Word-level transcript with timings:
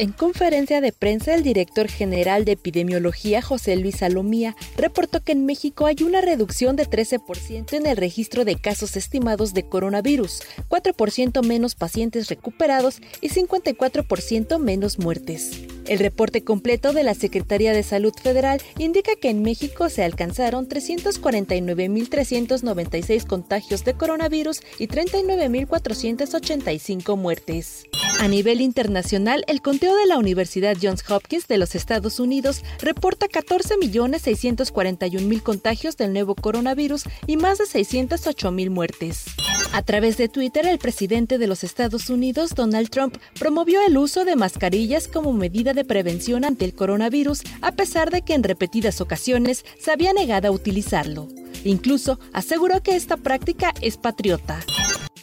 En 0.00 0.12
conferencia 0.12 0.80
de 0.80 0.92
prensa, 0.92 1.34
el 1.34 1.42
director 1.42 1.86
general 1.86 2.46
de 2.46 2.52
epidemiología, 2.52 3.42
José 3.42 3.76
Luis 3.76 3.98
Salomía, 3.98 4.56
reportó 4.78 5.22
que 5.22 5.32
en 5.32 5.44
México 5.44 5.84
hay 5.84 5.96
una 6.02 6.22
reducción 6.22 6.74
de 6.74 6.88
13% 6.88 7.74
en 7.74 7.84
el 7.84 7.98
registro 7.98 8.46
de 8.46 8.56
casos 8.56 8.96
estimados 8.96 9.52
de 9.52 9.68
coronavirus, 9.68 10.40
4% 10.70 11.44
menos 11.44 11.74
pacientes 11.74 12.28
recuperados 12.28 13.02
y 13.20 13.28
54% 13.28 14.58
menos 14.58 14.98
muertes. 14.98 15.60
El 15.86 15.98
reporte 15.98 16.44
completo 16.44 16.92
de 16.92 17.02
la 17.02 17.14
Secretaría 17.14 17.72
de 17.72 17.82
Salud 17.82 18.12
Federal 18.14 18.62
indica 18.78 19.16
que 19.16 19.30
en 19.30 19.42
México 19.42 19.88
se 19.88 20.04
alcanzaron 20.04 20.68
349.396 20.68 23.26
contagios 23.26 23.84
de 23.84 23.94
coronavirus 23.94 24.60
y 24.78 24.86
39.485 24.88 27.16
muertes. 27.16 27.86
A 28.20 28.28
nivel 28.28 28.60
internacional, 28.60 29.42
el 29.48 29.62
conteo 29.62 29.96
de 29.96 30.06
la 30.06 30.18
Universidad 30.18 30.76
Johns 30.80 31.02
Hopkins 31.10 31.48
de 31.48 31.58
los 31.58 31.74
Estados 31.74 32.20
Unidos 32.20 32.62
reporta 32.80 33.26
14.641.000 33.26 35.42
contagios 35.42 35.96
del 35.96 36.12
nuevo 36.12 36.34
coronavirus 36.34 37.04
y 37.26 37.36
más 37.36 37.58
de 37.58 37.64
608.000 37.64 38.70
muertes. 38.70 39.24
A 39.72 39.82
través 39.82 40.16
de 40.16 40.28
Twitter, 40.28 40.66
el 40.66 40.78
presidente 40.78 41.38
de 41.38 41.46
los 41.46 41.62
Estados 41.62 42.10
Unidos, 42.10 42.54
Donald 42.56 42.90
Trump, 42.90 43.16
promovió 43.38 43.80
el 43.86 43.96
uso 43.96 44.24
de 44.24 44.34
mascarillas 44.34 45.06
como 45.06 45.32
medida 45.32 45.69
de 45.74 45.84
prevención 45.84 46.44
ante 46.44 46.64
el 46.64 46.74
coronavirus, 46.74 47.42
a 47.62 47.72
pesar 47.72 48.10
de 48.10 48.22
que 48.22 48.34
en 48.34 48.42
repetidas 48.42 49.00
ocasiones 49.00 49.64
se 49.78 49.90
había 49.90 50.12
negado 50.12 50.48
a 50.48 50.52
utilizarlo. 50.52 51.28
Incluso 51.64 52.18
aseguró 52.32 52.82
que 52.82 52.96
esta 52.96 53.16
práctica 53.16 53.74
es 53.80 53.96
patriota. 53.96 54.60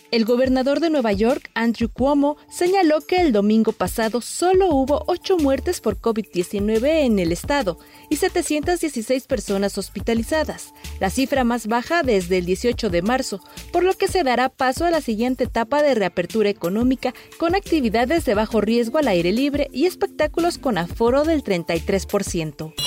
El 0.10 0.24
gobernador 0.24 0.80
de 0.80 0.90
Nueva 0.90 1.12
York, 1.12 1.52
Andrew 1.54 1.90
Cuomo, 1.90 2.38
señaló 2.50 3.02
que 3.02 3.18
el 3.18 3.34
domingo 3.34 3.74
pasado 3.74 4.22
solo 4.22 4.70
hubo 4.70 5.04
8 5.08 5.38
muertes 5.38 5.82
por 5.82 6.00
COVID-19 6.00 7.06
en 7.06 7.20
el 7.20 7.34
estado 7.34 7.78
y 8.10 8.16
716 8.16 9.28
personas 9.28 9.78
hospitalizadas, 9.78 10.74
la 11.02 11.10
cifra 11.10 11.44
más 11.44 11.68
baja 11.68 12.04
desde 12.04 12.38
el 12.38 12.46
18 12.46 12.90
de 12.90 13.02
marzo, 13.02 13.42
por 13.74 13.84
lo 13.84 13.94
que 13.96 14.08
se 14.08 14.24
dará 14.24 14.48
paso 14.48 14.86
a 14.86 14.92
la 14.92 15.02
siguiente 15.02 15.44
etapa 15.44 15.84
de 15.84 15.94
reapertura 15.94 16.50
económica 16.50 17.14
con 17.38 17.54
actividades 17.54 18.24
de 18.24 18.34
bajo 18.34 18.62
riesgo 18.62 19.00
al 19.00 19.10
aire 19.10 19.34
libre 19.34 19.70
y 19.74 19.88
espectáculos 19.88 20.58
con 20.58 20.78
aforo 20.78 21.26
del 21.26 21.44
33%. 21.44 22.87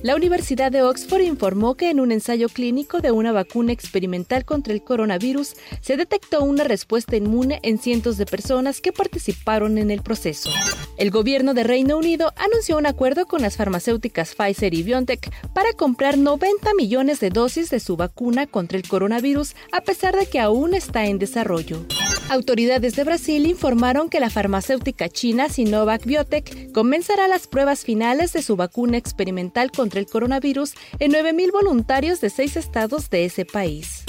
La 0.00 0.14
Universidad 0.14 0.70
de 0.70 0.82
Oxford 0.82 1.22
informó 1.22 1.74
que 1.74 1.90
en 1.90 1.98
un 1.98 2.12
ensayo 2.12 2.48
clínico 2.48 3.00
de 3.00 3.10
una 3.10 3.32
vacuna 3.32 3.72
experimental 3.72 4.44
contra 4.44 4.72
el 4.72 4.84
coronavirus 4.84 5.54
se 5.80 5.96
detectó 5.96 6.44
una 6.44 6.62
respuesta 6.62 7.16
inmune 7.16 7.58
en 7.64 7.78
cientos 7.78 8.16
de 8.16 8.24
personas 8.24 8.80
que 8.80 8.92
participaron 8.92 9.76
en 9.76 9.90
el 9.90 10.02
proceso. 10.02 10.50
El 10.98 11.10
gobierno 11.10 11.52
de 11.52 11.64
Reino 11.64 11.98
Unido 11.98 12.32
anunció 12.36 12.78
un 12.78 12.86
acuerdo 12.86 13.26
con 13.26 13.42
las 13.42 13.56
farmacéuticas 13.56 14.36
Pfizer 14.36 14.72
y 14.72 14.84
BioNTech 14.84 15.32
para 15.52 15.72
comprar 15.72 16.16
90 16.16 16.74
millones 16.74 17.18
de 17.18 17.30
dosis 17.30 17.68
de 17.68 17.80
su 17.80 17.96
vacuna 17.96 18.46
contra 18.46 18.78
el 18.78 18.86
coronavirus 18.86 19.56
a 19.72 19.80
pesar 19.80 20.16
de 20.16 20.26
que 20.26 20.38
aún 20.38 20.74
está 20.74 21.06
en 21.06 21.18
desarrollo. 21.18 21.84
Autoridades 22.30 22.94
de 22.94 23.04
Brasil 23.04 23.46
informaron 23.46 24.10
que 24.10 24.20
la 24.20 24.28
farmacéutica 24.28 25.08
china 25.08 25.48
Sinovac 25.48 26.04
Biotech 26.04 26.72
comenzará 26.72 27.26
las 27.26 27.46
pruebas 27.46 27.84
finales 27.84 28.34
de 28.34 28.42
su 28.42 28.54
vacuna 28.54 28.98
experimental 28.98 29.70
contra 29.70 29.98
el 29.98 30.06
coronavirus 30.06 30.74
en 30.98 31.12
9.000 31.12 31.52
voluntarios 31.52 32.20
de 32.20 32.28
seis 32.28 32.58
estados 32.58 33.08
de 33.08 33.24
ese 33.24 33.46
país. 33.46 34.04